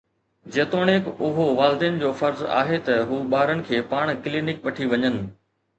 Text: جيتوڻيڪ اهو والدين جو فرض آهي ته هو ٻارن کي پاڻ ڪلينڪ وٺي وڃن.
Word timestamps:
جيتوڻيڪ 0.53 1.09
اهو 1.27 1.45
والدين 1.59 2.01
جو 2.05 2.11
فرض 2.23 2.43
آهي 2.63 2.81
ته 2.89 3.07
هو 3.13 3.23
ٻارن 3.35 3.63
کي 3.69 3.87
پاڻ 3.95 4.15
ڪلينڪ 4.27 4.69
وٺي 4.69 4.95
وڃن. 4.97 5.25